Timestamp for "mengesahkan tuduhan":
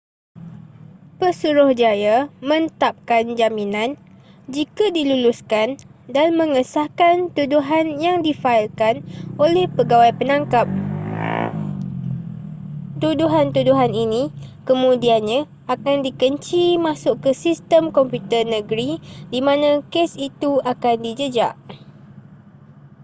6.41-7.85